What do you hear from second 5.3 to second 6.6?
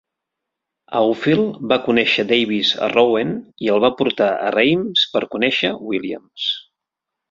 conèixer Williams.